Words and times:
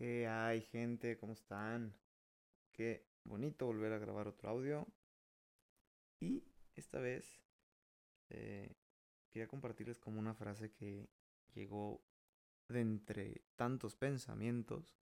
¿Qué 0.00 0.26
hay, 0.26 0.62
gente? 0.62 1.18
¿Cómo 1.18 1.34
están? 1.34 1.94
Qué 2.72 3.04
bonito 3.24 3.66
volver 3.66 3.92
a 3.92 3.98
grabar 3.98 4.28
otro 4.28 4.48
audio. 4.48 4.86
Y 6.18 6.42
esta 6.74 7.00
vez 7.00 7.44
eh, 8.30 8.78
quería 9.28 9.46
compartirles 9.46 9.98
como 9.98 10.18
una 10.18 10.32
frase 10.32 10.72
que 10.72 11.10
llegó 11.52 12.02
de 12.68 12.80
entre 12.80 13.42
tantos 13.56 13.94
pensamientos 13.94 14.96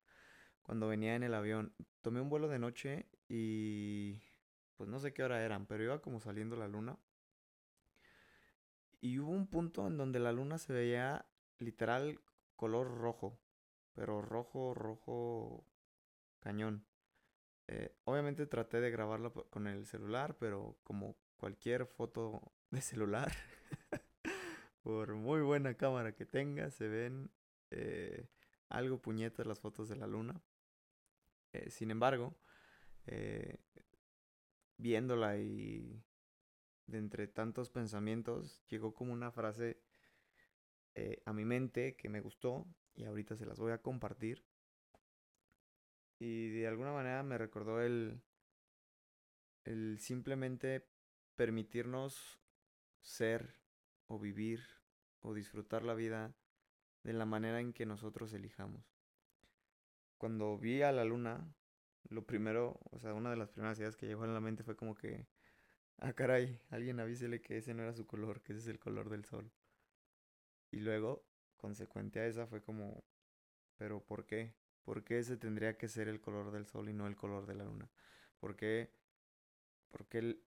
cuando 0.62 0.88
venía 0.88 1.18
en 1.18 1.24
el 1.24 1.34
avión. 1.34 1.76
Tomé 2.02 2.22
un 2.22 2.30
vuelo 2.30 2.48
de 2.48 2.60
noche 2.60 3.06
y 3.28 4.22
pues 4.78 4.90
no 4.90 5.00
sé 5.00 5.14
qué 5.14 5.24
hora 5.24 5.44
eran, 5.44 5.66
pero 5.66 5.84
iba 5.84 6.02
como 6.02 6.22
saliendo 6.22 6.56
la 6.56 6.70
luna. 6.70 6.98
Y 9.02 9.20
hubo 9.20 9.32
un 9.32 9.48
punto 9.48 9.88
en 9.88 9.98
donde 9.98 10.20
la 10.20 10.32
luna 10.32 10.58
se 10.58 10.72
veía 10.72 11.26
literal 11.60 12.22
color 12.56 12.98
rojo 12.98 13.38
pero 13.96 14.22
rojo, 14.22 14.74
rojo 14.74 15.66
cañón. 16.40 16.86
Eh, 17.68 17.96
obviamente 18.04 18.46
traté 18.46 18.80
de 18.80 18.92
grabarlo 18.92 19.34
con 19.50 19.66
el 19.68 19.88
celular, 19.88 20.38
pero 20.38 20.78
como 20.84 21.18
cualquier 21.38 21.88
foto 21.88 22.54
de 22.70 22.82
celular, 22.82 23.32
por 24.84 25.16
muy 25.16 25.42
buena 25.42 25.76
cámara 25.76 26.14
que 26.14 26.26
tenga, 26.26 26.70
se 26.70 26.88
ven 26.88 27.32
eh, 27.72 28.30
algo 28.70 29.02
puñetas 29.02 29.48
las 29.48 29.60
fotos 29.60 29.90
de 29.90 29.96
la 29.96 30.06
luna. 30.06 30.40
Eh, 31.54 31.70
sin 31.72 31.90
embargo, 31.90 32.38
viéndola 34.78 35.38
y 35.38 36.04
de 36.86 36.98
entre 36.98 37.28
tantos 37.28 37.70
pensamientos, 37.70 38.64
llegó 38.68 38.94
como 38.94 39.14
una 39.14 39.32
frase 39.32 39.82
a 41.26 41.34
mi 41.34 41.46
mente 41.46 41.96
que 41.96 42.10
me 42.10 42.22
gustó 42.22 42.66
y 42.96 43.04
ahorita 43.04 43.36
se 43.36 43.46
las 43.46 43.60
voy 43.60 43.72
a 43.72 43.82
compartir. 43.82 44.44
Y 46.18 46.50
de 46.50 46.68
alguna 46.68 46.94
manera 46.94 47.24
me 47.24 47.38
recordó 47.38 47.82
el, 47.82 48.22
el 49.66 50.00
simplemente 50.00 50.88
permitirnos 51.36 52.40
ser 53.02 53.60
o 54.08 54.18
vivir 54.18 54.64
o 55.22 55.34
disfrutar 55.34 55.84
la 55.84 55.94
vida 55.94 56.36
de 57.04 57.14
la 57.14 57.26
manera 57.26 57.60
en 57.60 57.74
que 57.74 57.86
nosotros 57.86 58.34
elijamos. 58.34 58.96
Cuando 60.18 60.58
vi 60.58 60.82
a 60.82 60.92
la 60.92 61.04
luna, 61.04 61.54
lo 62.10 62.26
primero, 62.26 62.80
o 62.92 63.00
sea, 63.00 63.14
una 63.14 63.30
de 63.30 63.38
las 63.38 63.50
primeras 63.50 63.78
ideas 63.80 63.98
que 63.98 64.08
llegó 64.08 64.24
a 64.24 64.28
la 64.28 64.40
mente 64.40 64.64
fue 64.64 64.76
como 64.76 64.96
que, 64.96 65.28
ah, 65.98 66.14
caray, 66.14 66.62
alguien 66.70 67.00
avísele 67.00 67.42
que 67.42 67.58
ese 67.58 67.74
no 67.74 67.84
era 67.84 67.94
su 67.94 68.08
color, 68.08 68.42
que 68.42 68.54
ese 68.54 68.62
es 68.62 68.68
el 68.68 68.80
color 68.80 69.10
del 69.10 69.26
sol. 69.26 69.52
Y 70.72 70.80
luego 70.80 71.26
consecuente 71.58 72.20
a 72.20 72.28
esa 72.28 72.48
fue 72.48 72.62
como, 72.62 73.04
pero 73.78 74.04
¿por 74.04 74.26
qué? 74.26 74.54
¿Por 74.84 75.04
qué 75.04 75.20
ese 75.20 75.38
tendría 75.38 75.78
que 75.78 75.88
ser 75.88 76.08
el 76.08 76.22
color 76.22 76.52
del 76.52 76.66
sol 76.68 76.90
y 76.90 76.94
no 76.94 77.08
el 77.08 77.16
color 77.16 77.46
de 77.48 77.56
la 77.56 77.64
luna? 77.66 77.90
¿Por 78.40 78.56
qué, 78.56 78.92
por 79.90 80.08
qué 80.08 80.38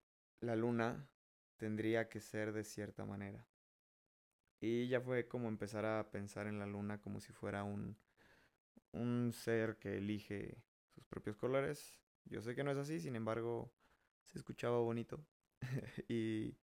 la 0.41 0.57
luna 0.57 1.09
tendría 1.57 2.09
que 2.09 2.21
ser 2.21 2.53
de 2.53 2.65
cierta 2.65 3.05
manera? 3.05 3.47
Y 4.61 4.89
ya 4.89 5.01
fue 5.01 5.27
como 5.29 5.49
empezar 5.49 5.85
a 5.85 6.11
pensar 6.11 6.47
en 6.47 6.59
la 6.59 6.67
luna 6.67 7.01
como 7.01 7.21
si 7.21 7.33
fuera 7.33 7.65
un, 7.65 7.97
un 8.93 9.33
ser 9.33 9.77
que 9.79 9.99
elige 9.99 10.63
sus 10.95 11.05
propios 11.07 11.37
colores. 11.37 11.99
Yo 12.25 12.41
sé 12.43 12.55
que 12.55 12.65
no 12.65 12.71
es 12.71 12.79
así, 12.79 13.01
sin 13.01 13.17
embargo, 13.17 13.73
se 14.25 14.39
escuchaba 14.39 14.79
bonito. 14.79 15.25
y 16.09 16.57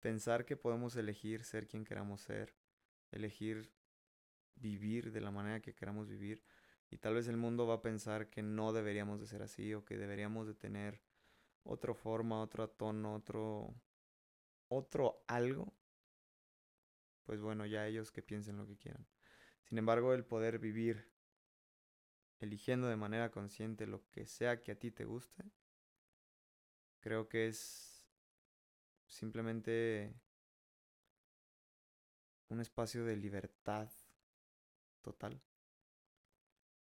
pensar 0.00 0.44
que 0.44 0.56
podemos 0.56 0.96
elegir 0.96 1.44
ser 1.44 1.66
quien 1.66 1.84
queramos 1.84 2.20
ser 2.20 2.54
elegir 3.14 3.72
vivir 4.56 5.12
de 5.12 5.20
la 5.20 5.30
manera 5.30 5.60
que 5.60 5.74
queramos 5.74 6.08
vivir 6.08 6.44
y 6.90 6.98
tal 6.98 7.14
vez 7.14 7.26
el 7.28 7.36
mundo 7.36 7.66
va 7.66 7.74
a 7.74 7.82
pensar 7.82 8.30
que 8.30 8.42
no 8.42 8.72
deberíamos 8.72 9.20
de 9.20 9.26
ser 9.26 9.42
así 9.42 9.74
o 9.74 9.84
que 9.84 9.96
deberíamos 9.96 10.46
de 10.46 10.54
tener 10.54 11.00
otra 11.64 11.94
forma, 11.94 12.40
otro 12.40 12.68
tono, 12.68 13.14
otro 13.14 13.74
otro 14.68 15.24
algo. 15.26 15.72
Pues 17.24 17.40
bueno, 17.40 17.64
ya 17.66 17.86
ellos 17.86 18.12
que 18.12 18.22
piensen 18.22 18.56
lo 18.56 18.66
que 18.66 18.76
quieran. 18.76 19.06
Sin 19.62 19.78
embargo, 19.78 20.12
el 20.12 20.24
poder 20.24 20.58
vivir 20.58 21.10
eligiendo 22.40 22.88
de 22.88 22.96
manera 22.96 23.30
consciente 23.30 23.86
lo 23.86 24.08
que 24.10 24.26
sea 24.26 24.62
que 24.62 24.72
a 24.72 24.78
ti 24.78 24.90
te 24.90 25.04
guste, 25.04 25.44
creo 27.00 27.28
que 27.28 27.46
es 27.46 28.06
simplemente 29.06 30.14
un 32.54 32.60
espacio 32.60 33.04
de 33.04 33.16
libertad 33.16 33.90
total. 35.02 35.40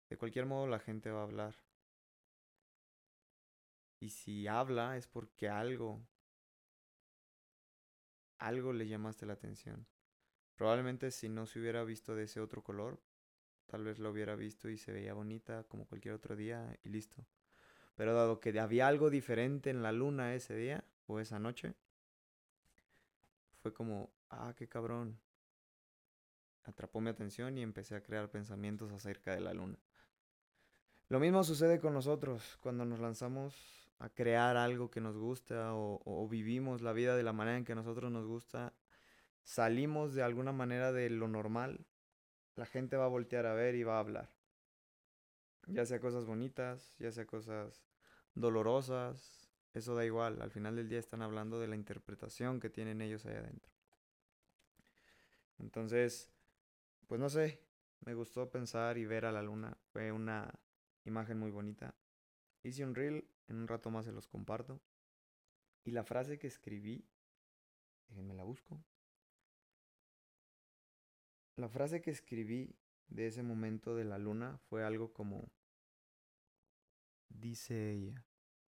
De 0.09 0.17
cualquier 0.17 0.45
modo 0.45 0.67
la 0.67 0.79
gente 0.79 1.11
va 1.11 1.21
a 1.21 1.23
hablar. 1.23 1.55
Y 3.99 4.09
si 4.09 4.47
habla 4.47 4.97
es 4.97 5.07
porque 5.07 5.47
algo, 5.47 6.01
algo 8.39 8.73
le 8.73 8.87
llamaste 8.87 9.27
la 9.27 9.33
atención. 9.33 9.85
Probablemente 10.55 11.11
si 11.11 11.29
no 11.29 11.45
se 11.45 11.59
hubiera 11.59 11.83
visto 11.83 12.15
de 12.15 12.23
ese 12.23 12.41
otro 12.41 12.63
color, 12.63 12.99
tal 13.67 13.83
vez 13.83 13.99
lo 13.99 14.09
hubiera 14.09 14.35
visto 14.35 14.67
y 14.67 14.77
se 14.77 14.91
veía 14.91 15.13
bonita 15.13 15.63
como 15.65 15.85
cualquier 15.85 16.15
otro 16.15 16.35
día 16.35 16.77
y 16.83 16.89
listo. 16.89 17.23
Pero 17.95 18.13
dado 18.13 18.39
que 18.39 18.59
había 18.59 18.87
algo 18.87 19.11
diferente 19.11 19.69
en 19.69 19.83
la 19.83 19.91
luna 19.91 20.33
ese 20.33 20.55
día 20.55 20.83
o 21.05 21.19
esa 21.19 21.37
noche, 21.37 21.75
fue 23.61 23.73
como, 23.73 24.11
ah, 24.29 24.55
qué 24.57 24.67
cabrón, 24.67 25.19
atrapó 26.63 27.01
mi 27.01 27.09
atención 27.09 27.57
y 27.57 27.63
empecé 27.63 27.95
a 27.95 28.03
crear 28.03 28.29
pensamientos 28.29 28.91
acerca 28.91 29.33
de 29.33 29.41
la 29.41 29.53
luna. 29.53 29.77
Lo 31.09 31.19
mismo 31.19 31.43
sucede 31.43 31.79
con 31.79 31.93
nosotros 31.93 32.57
cuando 32.61 32.85
nos 32.85 32.99
lanzamos 32.99 33.53
a 33.99 34.09
crear 34.09 34.57
algo 34.57 34.89
que 34.89 35.01
nos 35.01 35.17
gusta 35.17 35.73
o, 35.73 36.27
vivimos 36.29 36.81
la 36.81 36.93
vida 36.93 37.15
de 37.15 37.23
la 37.23 37.33
manera 37.33 37.57
en 37.57 37.65
que 37.65 37.73
a 37.73 37.75
nosotros 37.75 38.11
nos 38.11 38.25
gusta, 38.25 38.73
salimos 39.43 40.13
de 40.13 40.23
alguna 40.23 40.51
manera 40.51 40.91
de 40.91 41.09
lo 41.09 41.27
normal, 41.27 41.85
la 42.55 42.65
gente 42.65 42.97
va 42.97 43.05
a 43.05 43.09
voltear 43.09 43.45
a 43.45 43.53
ver 43.53 43.75
y 43.75 43.83
va 43.83 43.97
a 43.97 43.99
hablar. 43.99 44.31
Ya 45.67 45.85
sea 45.85 45.99
cosas 45.99 46.25
bonitas, 46.25 46.95
ya 46.97 47.11
sea 47.11 47.27
cosas 47.27 47.85
dolorosas, 48.33 49.49
eso 49.73 49.95
da 49.95 50.05
igual, 50.05 50.41
al 50.41 50.51
final 50.51 50.75
del 50.75 50.89
día 50.89 50.99
están 50.99 51.21
hablando 51.21 51.59
de 51.59 51.67
la 51.67 51.75
interpretación 51.75 52.59
que 52.59 52.69
tienen 52.69 53.01
ellos 53.01 53.25
ahí 53.25 53.35
adentro. 53.35 53.71
Entonces, 55.59 56.31
pues 57.11 57.19
no 57.19 57.27
sé, 57.27 57.59
me 58.05 58.13
gustó 58.13 58.49
pensar 58.49 58.97
y 58.97 59.05
ver 59.05 59.25
a 59.25 59.33
la 59.33 59.41
luna. 59.41 59.77
Fue 59.91 60.13
una 60.13 60.49
imagen 61.03 61.37
muy 61.37 61.51
bonita. 61.51 61.93
Hice 62.63 62.85
un 62.85 62.95
reel, 62.95 63.27
en 63.49 63.57
un 63.57 63.67
rato 63.67 63.91
más 63.91 64.05
se 64.05 64.13
los 64.13 64.29
comparto. 64.29 64.81
Y 65.83 65.91
la 65.91 66.05
frase 66.05 66.39
que 66.39 66.47
escribí, 66.47 67.05
déjenme 68.07 68.33
la 68.33 68.45
busco. 68.45 68.81
La 71.57 71.67
frase 71.67 72.01
que 72.01 72.11
escribí 72.11 72.77
de 73.09 73.27
ese 73.27 73.43
momento 73.43 73.93
de 73.93 74.05
la 74.05 74.17
luna 74.17 74.57
fue 74.69 74.85
algo 74.85 75.11
como, 75.11 75.51
dice 77.27 77.91
ella, 77.91 78.25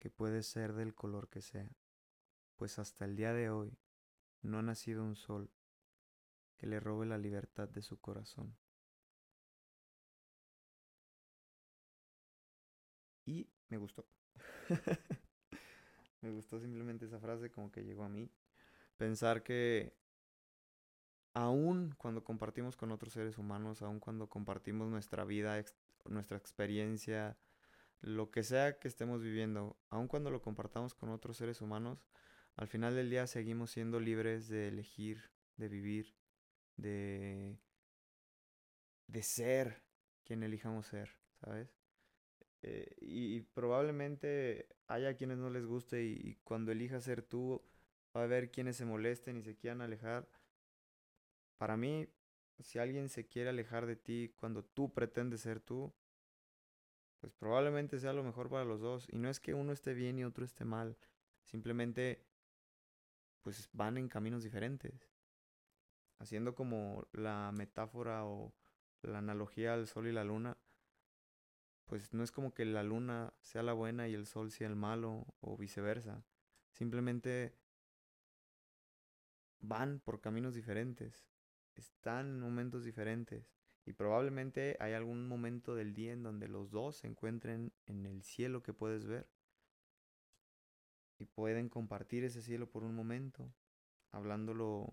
que 0.00 0.10
puede 0.10 0.42
ser 0.42 0.72
del 0.72 0.92
color 0.92 1.28
que 1.28 1.40
sea, 1.40 1.70
pues 2.56 2.80
hasta 2.80 3.04
el 3.04 3.14
día 3.14 3.32
de 3.32 3.50
hoy 3.50 3.78
no 4.42 4.58
ha 4.58 4.62
nacido 4.62 5.04
un 5.04 5.14
sol 5.14 5.52
que 6.64 6.70
le 6.70 6.80
robe 6.80 7.04
la 7.04 7.18
libertad 7.18 7.68
de 7.68 7.82
su 7.82 8.00
corazón. 8.00 8.56
Y 13.26 13.50
me 13.68 13.76
gustó. 13.76 14.06
me 16.22 16.30
gustó 16.30 16.58
simplemente 16.58 17.04
esa 17.04 17.20
frase 17.20 17.50
como 17.50 17.70
que 17.70 17.84
llegó 17.84 18.02
a 18.02 18.08
mí. 18.08 18.30
Pensar 18.96 19.42
que 19.42 19.94
aún 21.34 21.94
cuando 21.98 22.24
compartimos 22.24 22.76
con 22.78 22.92
otros 22.92 23.12
seres 23.12 23.36
humanos, 23.36 23.82
aún 23.82 24.00
cuando 24.00 24.30
compartimos 24.30 24.88
nuestra 24.88 25.26
vida, 25.26 25.62
nuestra 26.06 26.38
experiencia, 26.38 27.36
lo 28.00 28.30
que 28.30 28.42
sea 28.42 28.78
que 28.78 28.88
estemos 28.88 29.20
viviendo, 29.20 29.76
aun 29.90 30.08
cuando 30.08 30.30
lo 30.30 30.40
compartamos 30.40 30.94
con 30.94 31.10
otros 31.10 31.36
seres 31.36 31.60
humanos, 31.60 32.06
al 32.56 32.68
final 32.68 32.94
del 32.94 33.10
día 33.10 33.26
seguimos 33.26 33.70
siendo 33.70 34.00
libres 34.00 34.48
de 34.48 34.68
elegir, 34.68 35.30
de 35.58 35.68
vivir, 35.68 36.23
de, 36.76 37.58
de 39.06 39.22
ser 39.22 39.82
quien 40.24 40.42
elijamos 40.42 40.86
ser, 40.86 41.10
¿sabes? 41.40 41.74
Eh, 42.62 42.96
y, 43.00 43.40
probablemente 43.40 44.68
haya 44.86 45.16
quienes 45.16 45.38
no 45.38 45.50
les 45.50 45.66
guste 45.66 46.02
y, 46.04 46.36
cuando 46.44 46.72
elijas 46.72 47.04
ser 47.04 47.22
tú 47.22 47.62
va 48.16 48.22
a 48.22 48.24
haber 48.24 48.50
quienes 48.50 48.76
se 48.76 48.86
molesten 48.86 49.36
y 49.36 49.42
se 49.42 49.56
quieran 49.56 49.82
alejar. 49.82 50.28
Para 51.58 51.76
mí, 51.76 52.08
si 52.60 52.78
alguien 52.78 53.08
se 53.08 53.26
quiere 53.26 53.50
alejar 53.50 53.86
de 53.86 53.96
ti 53.96 54.32
cuando 54.36 54.64
tú 54.64 54.92
pretendes 54.92 55.42
ser 55.42 55.60
tú, 55.60 55.92
pues 57.20 57.32
probablemente 57.34 57.98
sea 57.98 58.12
lo 58.12 58.22
mejor 58.24 58.48
para 58.48 58.64
los 58.64 58.80
dos. 58.80 59.06
Y 59.10 59.18
no 59.18 59.28
es 59.28 59.40
que 59.40 59.54
uno 59.54 59.72
esté 59.72 59.94
bien 59.94 60.18
y 60.18 60.24
otro 60.24 60.44
esté 60.44 60.64
mal. 60.64 60.96
Simplemente, 61.42 62.24
pues 63.42 63.68
van 63.72 63.98
en 63.98 64.08
caminos 64.08 64.42
diferentes 64.42 65.13
haciendo 66.18 66.54
como 66.54 67.06
la 67.12 67.52
metáfora 67.52 68.24
o 68.24 68.52
la 69.02 69.18
analogía 69.18 69.74
al 69.74 69.86
sol 69.86 70.06
y 70.06 70.12
la 70.12 70.24
luna, 70.24 70.56
pues 71.86 72.12
no 72.12 72.22
es 72.22 72.32
como 72.32 72.54
que 72.54 72.64
la 72.64 72.82
luna 72.82 73.32
sea 73.40 73.62
la 73.62 73.72
buena 73.72 74.08
y 74.08 74.14
el 74.14 74.26
sol 74.26 74.50
sea 74.50 74.68
el 74.68 74.76
malo 74.76 75.26
o 75.40 75.56
viceversa. 75.56 76.24
Simplemente 76.70 77.54
van 79.60 80.00
por 80.00 80.20
caminos 80.20 80.54
diferentes, 80.54 81.26
están 81.74 82.26
en 82.26 82.40
momentos 82.40 82.84
diferentes 82.84 83.54
y 83.86 83.92
probablemente 83.92 84.76
hay 84.80 84.92
algún 84.94 85.28
momento 85.28 85.74
del 85.74 85.94
día 85.94 86.12
en 86.12 86.22
donde 86.22 86.48
los 86.48 86.70
dos 86.70 86.96
se 86.96 87.06
encuentren 87.06 87.72
en 87.86 88.06
el 88.06 88.22
cielo 88.22 88.62
que 88.62 88.72
puedes 88.72 89.06
ver 89.06 89.28
y 91.18 91.26
pueden 91.26 91.68
compartir 91.68 92.24
ese 92.24 92.42
cielo 92.42 92.68
por 92.68 92.82
un 92.82 92.94
momento, 92.94 93.52
hablándolo 94.10 94.90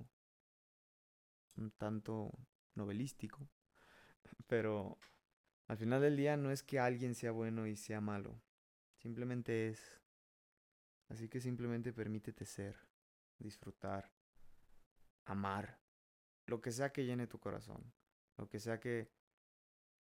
un 1.58 1.72
tanto 1.72 2.32
novelístico, 2.76 3.50
pero 4.48 5.00
al 5.68 5.78
final 5.78 6.02
del 6.02 6.18
día 6.18 6.38
no 6.38 6.52
es 6.52 6.64
que 6.64 6.80
alguien 6.80 7.16
sea 7.16 7.32
bueno 7.32 7.68
y 7.68 7.76
sea 7.76 8.02
malo, 8.02 8.42
simplemente 8.98 9.70
es. 9.70 10.02
Así 11.10 11.28
que 11.28 11.42
simplemente 11.42 11.92
permítete 11.92 12.46
ser, 12.46 12.78
disfrutar, 13.38 14.12
amar, 15.26 15.82
lo 16.46 16.62
que 16.62 16.72
sea 16.72 16.92
que 16.92 17.06
llene 17.06 17.28
tu 17.28 17.40
corazón, 17.40 17.94
lo 18.38 18.48
que 18.48 18.60
sea 18.60 18.80
que 18.80 19.12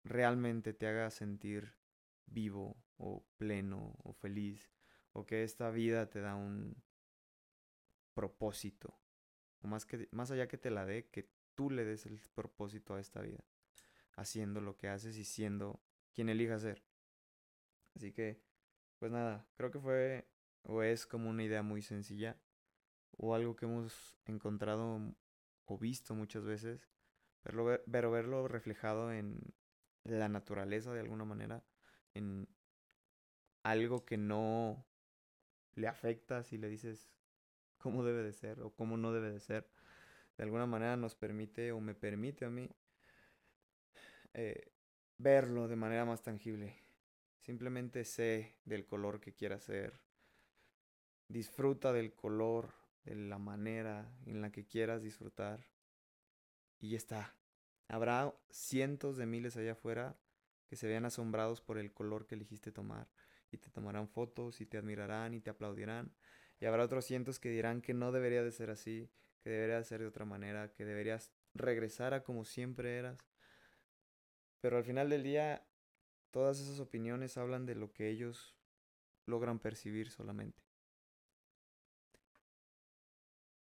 realmente 0.04 0.74
te 0.74 0.88
haga 0.88 1.10
sentir 1.10 1.76
vivo 2.26 2.78
o 2.98 3.26
pleno 3.38 3.96
o 4.04 4.14
feliz, 4.14 4.72
o 5.14 5.26
que 5.26 5.44
esta 5.44 5.70
vida 5.70 6.10
te 6.10 6.22
da 6.22 6.36
un 6.36 6.82
propósito, 8.14 9.00
o 9.62 9.68
más, 9.68 9.86
que, 9.86 10.08
más 10.12 10.32
allá 10.32 10.48
que 10.48 10.58
te 10.58 10.72
la 10.72 10.86
dé, 10.86 11.08
que 11.10 11.30
tú 11.62 11.70
le 11.70 11.86
des 11.86 12.08
el 12.08 12.20
propósito 12.34 12.96
a 12.96 13.00
esta 13.00 13.22
vida, 13.22 13.44
haciendo 14.16 14.62
lo 14.62 14.78
que 14.78 14.88
haces 14.88 15.16
y 15.18 15.24
siendo 15.24 15.80
quien 16.12 16.28
elija 16.28 16.58
ser. 16.58 16.84
Así 17.96 18.12
que, 18.12 18.42
pues 18.98 19.12
nada, 19.12 19.48
creo 19.58 19.70
que 19.70 19.80
fue 19.80 20.28
o 20.64 20.82
es 20.82 21.06
como 21.06 21.30
una 21.30 21.44
idea 21.44 21.62
muy 21.62 21.84
sencilla 21.84 22.36
o 23.12 23.36
algo 23.36 23.56
que 23.56 23.66
hemos 23.66 24.18
encontrado 24.26 25.14
o 25.66 25.78
visto 25.78 26.16
muchas 26.16 26.44
veces, 26.46 26.90
pero, 27.44 27.80
pero 27.92 28.10
verlo 28.10 28.48
reflejado 28.48 29.12
en 29.14 29.54
la 30.04 30.30
naturaleza 30.30 30.92
de 30.94 31.02
alguna 31.02 31.26
manera, 31.26 31.64
en 32.16 32.48
algo 33.62 34.04
que 34.04 34.18
no 34.18 34.84
le 35.76 35.88
afecta 35.88 36.42
si 36.42 36.58
le 36.58 36.70
dices 36.70 37.12
cómo 37.78 38.04
debe 38.04 38.24
de 38.24 38.34
ser 38.34 38.62
o 38.62 38.72
cómo 38.72 38.98
no 38.98 39.14
debe 39.14 39.32
de 39.32 39.40
ser, 39.40 39.70
de 40.42 40.46
alguna 40.46 40.66
manera 40.66 40.98
nos 40.98 41.14
permite 41.14 41.72
o 41.72 41.80
me 41.80 41.94
permite 41.94 42.46
a 42.46 42.50
mí 42.50 42.68
eh, 44.34 44.72
verlo 45.20 45.68
de 45.68 45.76
manera 45.76 46.04
más 46.04 46.24
tangible. 46.24 46.80
Simplemente 47.42 48.04
sé 48.06 48.58
del 48.66 48.88
color 48.88 49.20
que 49.20 49.36
quiera 49.36 49.60
ser. 49.60 50.02
Disfruta 51.28 51.94
del 51.94 52.16
color, 52.16 52.74
de 53.04 53.14
la 53.14 53.38
manera 53.38 54.12
en 54.26 54.42
la 54.42 54.52
que 54.52 54.66
quieras 54.66 55.04
disfrutar. 55.04 55.68
Y 56.80 56.90
ya 56.90 56.98
está. 56.98 57.36
Habrá 57.88 58.34
cientos 58.50 59.18
de 59.18 59.28
miles 59.28 59.58
allá 59.58 59.74
afuera 59.74 60.18
que 60.66 60.76
se 60.76 60.88
vean 60.88 61.06
asombrados 61.06 61.62
por 61.62 61.78
el 61.78 61.94
color 61.94 62.26
que 62.26 62.34
elegiste 62.34 62.72
tomar 62.72 63.12
y 63.52 63.60
te 63.60 63.70
tomarán 63.70 64.08
fotos 64.08 64.60
y 64.60 64.66
te 64.66 64.80
admirarán 64.80 65.36
y 65.36 65.40
te 65.40 65.52
aplaudirán. 65.52 66.16
Y 66.60 66.66
habrá 66.66 66.84
otros 66.84 67.06
cientos 67.06 67.40
que 67.40 67.50
dirán 67.50 67.84
que 67.84 67.94
no 67.94 68.12
debería 68.12 68.42
de 68.42 68.52
ser 68.52 68.72
así, 68.72 69.12
que 69.42 69.50
debería 69.50 69.78
de 69.78 69.84
ser 69.84 70.02
de 70.02 70.08
otra 70.08 70.26
manera, 70.26 70.72
que 70.72 70.86
deberías 70.86 71.32
regresar 71.54 72.14
a 72.14 72.24
como 72.24 72.46
siempre 72.46 72.98
eras. 72.98 73.18
Pero 74.60 74.78
al 74.78 74.84
final 74.84 75.10
del 75.10 75.24
día, 75.24 75.68
todas 76.30 76.60
esas 76.60 76.80
opiniones 76.80 77.38
hablan 77.38 77.66
de 77.66 77.76
lo 77.76 77.92
que 77.92 78.10
ellos 78.10 78.56
logran 79.26 79.60
percibir 79.60 80.10
solamente. 80.12 80.62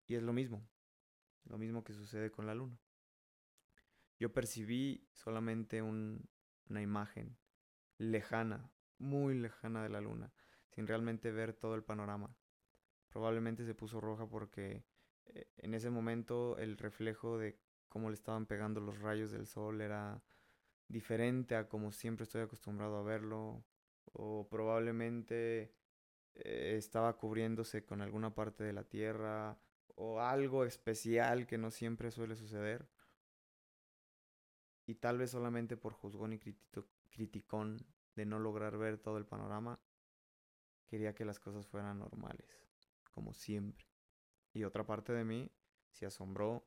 Y 0.08 0.16
es 0.16 0.24
lo 0.24 0.34
mismo, 0.34 0.68
lo 1.46 1.58
mismo 1.58 1.84
que 1.84 1.94
sucede 1.94 2.30
con 2.30 2.46
la 2.46 2.54
luna. 2.54 2.78
Yo 4.20 4.34
percibí 4.34 5.08
solamente 5.12 5.82
una 5.82 6.82
imagen 6.82 7.38
lejana, 7.98 8.70
muy 8.98 9.38
lejana 9.40 9.84
de 9.84 9.90
la 9.90 10.02
luna, 10.02 10.32
sin 10.70 10.88
realmente 10.88 11.32
ver 11.32 11.54
todo 11.54 11.76
el 11.76 11.84
panorama. 11.84 12.36
Probablemente 13.10 13.66
se 13.66 13.76
puso 13.76 14.02
roja 14.02 14.28
porque 14.28 14.84
en 15.58 15.74
ese 15.74 15.90
momento 15.90 16.58
el 16.58 16.78
reflejo 16.78 17.38
de 17.38 17.58
cómo 17.90 18.10
le 18.10 18.16
estaban 18.16 18.46
pegando 18.46 18.82
los 18.82 19.00
rayos 19.00 19.32
del 19.32 19.48
sol 19.48 19.82
era 19.82 20.22
diferente 20.88 21.56
a 21.56 21.68
como 21.68 21.92
siempre 21.92 22.24
estoy 22.24 22.42
acostumbrado 22.42 22.98
a 22.98 23.04
verlo 23.04 23.64
o 24.14 24.48
probablemente 24.50 25.74
eh, 26.36 26.76
estaba 26.78 27.18
cubriéndose 27.18 27.86
con 27.86 28.02
alguna 28.02 28.34
parte 28.34 28.64
de 28.64 28.74
la 28.74 28.84
tierra 28.84 29.58
o 29.96 30.20
algo 30.20 30.66
especial 30.66 31.48
que 31.48 31.58
no 31.58 31.72
siempre 31.72 32.12
suele 32.12 32.36
suceder 32.36 32.88
y 34.86 34.96
tal 34.96 35.18
vez 35.18 35.32
solamente 35.32 35.78
por 35.78 35.94
juzgón 35.94 36.34
y 36.34 36.40
criticón 37.10 37.78
de 38.16 38.26
no 38.26 38.40
lograr 38.40 38.78
ver 38.78 38.98
todo 38.98 39.18
el 39.18 39.26
panorama, 39.26 39.80
quería 40.86 41.14
que 41.14 41.26
las 41.26 41.40
cosas 41.40 41.68
fueran 41.68 42.00
normales, 42.00 42.48
como 43.12 43.34
siempre. 43.34 43.93
Y 44.54 44.64
otra 44.64 44.86
parte 44.86 45.14
de 45.14 45.24
mí 45.24 45.52
se 45.92 46.06
asombró, 46.06 46.66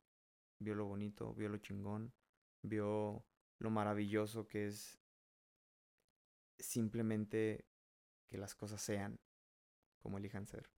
vio 0.59 0.75
lo 0.75 0.87
bonito, 0.87 1.35
vio 1.35 1.49
lo 1.49 1.59
chingón, 1.59 2.13
vio 2.63 3.25
lo 3.59 3.71
maravilloso 3.71 4.47
que 4.47 4.67
es 4.67 4.99
simplemente 6.59 7.65
que 8.27 8.39
las 8.39 8.55
cosas 8.55 8.83
sean 8.83 9.21
como 9.99 10.19
elijan 10.19 10.47
ser. 10.47 10.71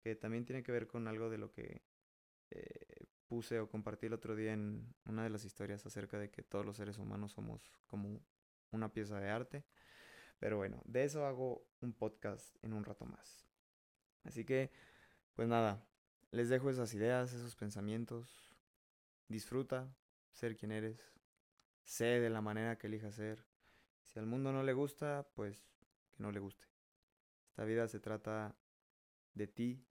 Que 0.00 0.16
también 0.16 0.44
tiene 0.44 0.62
que 0.62 0.72
ver 0.72 0.86
con 0.86 1.06
algo 1.06 1.30
de 1.30 1.38
lo 1.38 1.52
que 1.52 1.82
eh, 2.50 3.06
puse 3.26 3.60
o 3.60 3.68
compartí 3.68 4.06
el 4.06 4.12
otro 4.12 4.34
día 4.36 4.52
en 4.52 4.94
una 5.06 5.22
de 5.24 5.30
las 5.30 5.44
historias 5.44 5.86
acerca 5.86 6.18
de 6.18 6.30
que 6.30 6.42
todos 6.42 6.66
los 6.66 6.76
seres 6.76 6.98
humanos 6.98 7.32
somos 7.32 7.72
como 7.86 8.20
una 8.72 8.92
pieza 8.92 9.20
de 9.20 9.30
arte. 9.30 9.64
Pero 10.38 10.56
bueno, 10.56 10.82
de 10.84 11.04
eso 11.04 11.24
hago 11.24 11.64
un 11.80 11.92
podcast 11.92 12.56
en 12.62 12.72
un 12.72 12.84
rato 12.84 13.06
más. 13.06 13.46
Así 14.24 14.44
que, 14.44 14.70
pues 15.34 15.48
nada, 15.48 15.86
les 16.32 16.48
dejo 16.48 16.70
esas 16.70 16.92
ideas, 16.94 17.32
esos 17.32 17.54
pensamientos. 17.54 18.50
Disfruta 19.28 19.94
ser 20.32 20.56
quien 20.56 20.72
eres. 20.72 20.98
Sé 21.84 22.20
de 22.20 22.30
la 22.30 22.40
manera 22.40 22.76
que 22.78 22.86
elijas 22.86 23.14
ser. 23.14 23.44
Si 24.06 24.18
al 24.18 24.26
mundo 24.26 24.52
no 24.52 24.62
le 24.62 24.72
gusta, 24.72 25.28
pues 25.34 25.62
que 26.10 26.22
no 26.22 26.32
le 26.32 26.40
guste. 26.40 26.66
Esta 27.50 27.64
vida 27.64 27.86
se 27.86 28.00
trata 28.00 28.56
de 29.34 29.46
ti, 29.46 29.84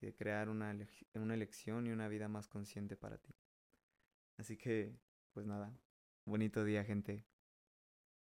de 0.00 0.14
crear 0.14 0.48
una, 0.48 0.74
una 1.14 1.34
elección 1.34 1.86
y 1.86 1.90
una 1.90 2.08
vida 2.08 2.28
más 2.28 2.48
consciente 2.48 2.96
para 2.96 3.18
ti. 3.18 3.34
Así 4.38 4.56
que, 4.56 4.98
pues 5.32 5.46
nada, 5.46 5.76
bonito 6.24 6.64
día 6.64 6.84
gente. 6.84 7.26